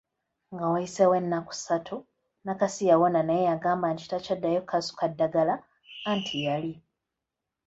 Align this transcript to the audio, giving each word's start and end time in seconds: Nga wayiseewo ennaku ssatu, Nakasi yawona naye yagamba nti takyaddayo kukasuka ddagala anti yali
Nga 0.53 0.65
wayiseewo 0.73 1.13
ennaku 1.21 1.53
ssatu, 1.55 1.97
Nakasi 2.45 2.83
yawona 2.89 3.21
naye 3.27 3.43
yagamba 3.49 3.85
nti 3.93 4.05
takyaddayo 4.11 4.59
kukasuka 4.61 5.05
ddagala 5.11 5.55
anti 6.11 6.37
yali 6.45 6.73